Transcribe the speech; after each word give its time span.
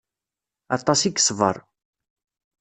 Aṭas 0.75 1.01
i 1.03 1.09
yeṣber. 1.13 1.55